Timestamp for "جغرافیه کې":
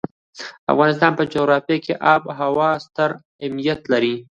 1.33-1.93